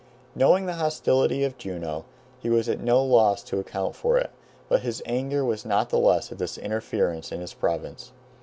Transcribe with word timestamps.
Knowing 0.33 0.65
the 0.65 0.77
hostility 0.81 1.43
of 1.43 1.59
Juno, 1.59 2.05
he 2.39 2.49
was 2.49 2.67
at 2.67 2.79
no 2.79 3.03
loss 3.05 3.43
to 3.43 3.59
account 3.59 3.95
for 3.95 4.17
it, 4.17 4.31
but 4.67 4.81
his 4.81 5.03
anger 5.05 5.45
was 5.45 5.63
not 5.63 5.91
the 5.91 5.99
less 5.99 6.31
at 6.31 6.39
this 6.39 6.57
interference 6.57 7.31
in 7.31 7.39
his 7.39 7.53
province. 7.53 8.11